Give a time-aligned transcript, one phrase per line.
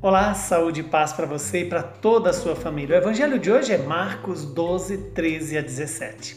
[0.00, 2.94] Olá, saúde e paz para você e para toda a sua família.
[2.94, 6.36] O evangelho de hoje é Marcos 12, 13 a 17.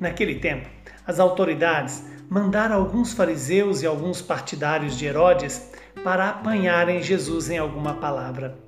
[0.00, 0.68] Naquele tempo,
[1.06, 5.70] as autoridades mandaram alguns fariseus e alguns partidários de Herodes
[6.02, 8.58] para apanharem Jesus em alguma palavra.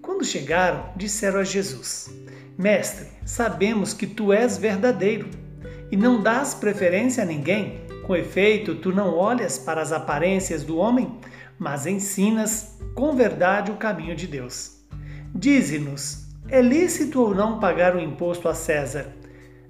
[0.00, 2.08] Quando chegaram, disseram a Jesus:
[2.56, 5.28] Mestre, sabemos que tu és verdadeiro
[5.90, 7.82] e não dás preferência a ninguém.
[8.06, 11.18] Com efeito, tu não olhas para as aparências do homem,
[11.62, 14.82] mas ensinas com verdade o caminho de Deus.
[15.32, 19.06] Dize-nos: é lícito ou não pagar o imposto a César?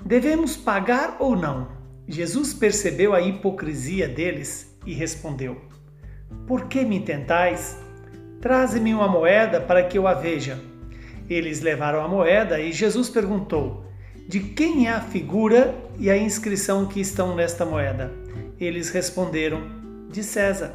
[0.05, 1.69] Devemos pagar ou não?
[2.09, 5.61] Jesus percebeu a hipocrisia deles e respondeu:
[6.47, 7.79] Por que me tentais?
[8.41, 10.59] Traze-me uma moeda para que eu a veja.
[11.29, 13.85] Eles levaram a moeda e Jesus perguntou:
[14.27, 18.11] De quem é a figura e a inscrição que estão nesta moeda?
[18.59, 19.61] Eles responderam:
[20.11, 20.73] De César.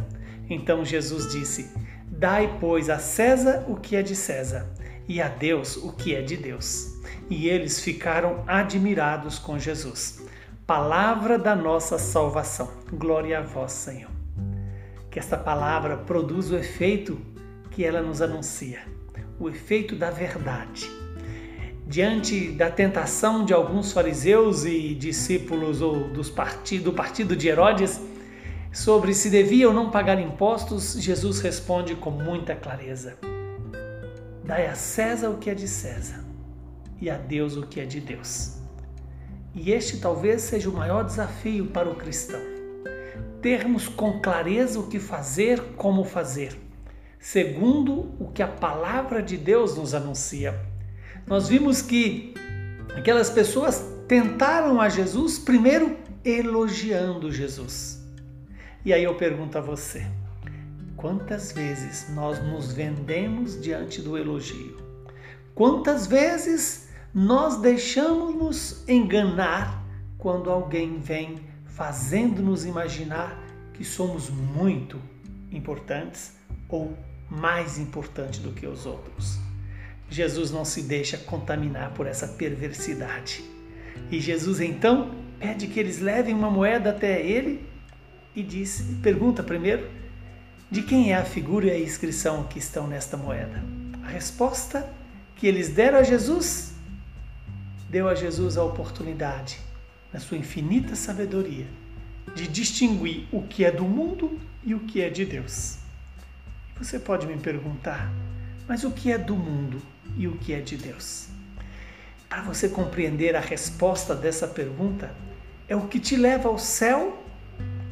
[0.49, 1.71] Então Jesus disse:
[2.05, 4.67] Dai, pois, a César o que é de César,
[5.07, 6.93] e a Deus o que é de Deus.
[7.29, 10.21] E eles ficaram admirados com Jesus.
[10.65, 12.69] Palavra da nossa salvação.
[12.91, 14.11] Glória a vós, Senhor.
[15.09, 17.19] Que esta palavra produza o efeito
[17.71, 18.79] que ela nos anuncia,
[19.39, 20.89] o efeito da verdade.
[21.85, 26.33] Diante da tentação de alguns fariseus e discípulos ou dos
[26.83, 28.01] do partido de Herodes,
[28.71, 33.17] sobre se devia ou não pagar impostos, Jesus responde com muita clareza:
[34.43, 36.23] Dai a César o que é de César
[36.99, 38.57] e a Deus o que é de Deus.
[39.53, 42.39] E este talvez seja o maior desafio para o cristão.
[43.41, 46.55] Termos com clareza o que fazer, como fazer,
[47.19, 50.59] segundo o que a palavra de Deus nos anuncia.
[51.25, 52.33] Nós vimos que
[52.95, 57.96] aquelas pessoas tentaram a Jesus primeiro elogiando Jesus
[58.87, 60.07] e aí eu pergunto a você:
[60.95, 64.77] quantas vezes nós nos vendemos diante do elogio?
[65.53, 69.83] Quantas vezes nós deixamos-nos enganar
[70.17, 71.35] quando alguém vem
[71.65, 73.37] fazendo-nos imaginar
[73.73, 74.97] que somos muito
[75.51, 76.37] importantes
[76.69, 76.97] ou
[77.29, 79.37] mais importantes do que os outros?
[80.09, 83.43] Jesus não se deixa contaminar por essa perversidade.
[84.09, 87.66] E Jesus então pede que eles levem uma moeda até ele
[88.37, 89.89] e diz, pergunta primeiro
[90.69, 93.63] de quem é a figura e a inscrição que estão nesta moeda.
[94.03, 94.87] A resposta
[95.35, 96.75] que eles deram a Jesus
[97.89, 99.57] deu a Jesus a oportunidade,
[100.13, 101.65] na sua infinita sabedoria,
[102.35, 105.77] de distinguir o que é do mundo e o que é de Deus.
[106.77, 108.07] Você pode me perguntar,
[108.67, 109.81] mas o que é do mundo
[110.15, 111.27] e o que é de Deus?
[112.29, 115.09] Para você compreender a resposta dessa pergunta,
[115.67, 117.23] é o que te leva ao céu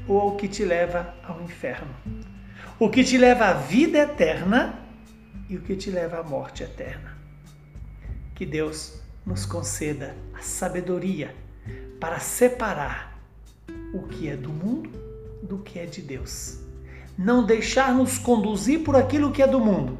[0.07, 1.93] ou ao que te leva ao inferno.
[2.79, 4.79] O que te leva à vida eterna
[5.49, 7.15] e o que te leva à morte eterna.
[8.33, 11.33] Que Deus nos conceda a sabedoria
[11.99, 13.17] para separar
[13.93, 14.89] o que é do mundo
[15.41, 16.59] do que é de Deus.
[17.17, 19.97] Não deixar-nos conduzir por aquilo que é do mundo,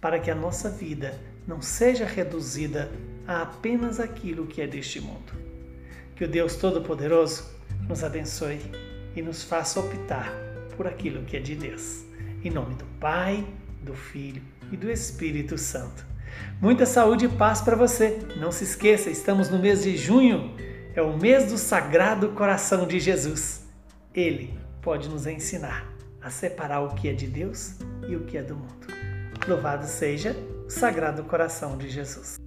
[0.00, 2.90] para que a nossa vida não seja reduzida
[3.26, 5.32] a apenas aquilo que é deste mundo.
[6.16, 7.44] Que o Deus Todo-Poderoso
[7.88, 10.32] nos abençoe e nos faça optar
[10.76, 12.04] por aquilo que é de Deus.
[12.42, 13.46] Em nome do Pai,
[13.82, 16.06] do Filho e do Espírito Santo.
[16.60, 18.18] Muita saúde e paz para você.
[18.36, 20.54] Não se esqueça, estamos no mês de junho,
[20.94, 23.66] é o mês do Sagrado Coração de Jesus.
[24.14, 25.86] Ele pode nos ensinar
[26.20, 27.76] a separar o que é de Deus
[28.08, 28.86] e o que é do mundo.
[29.46, 32.39] Louvado seja o Sagrado Coração de Jesus.